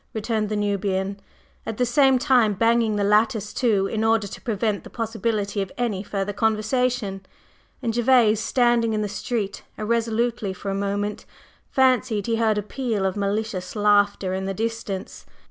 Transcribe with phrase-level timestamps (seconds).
[0.15, 1.19] _"returned the Nubian,
[1.63, 5.71] at the same time banging the lattice to in order to prevent the possibility of
[5.77, 7.23] any further conversation.
[7.83, 11.25] And Gervase, standing in the street irresolutely for a moment,
[11.69, 15.27] fancied he heard a peal of malicious laughter in the distance.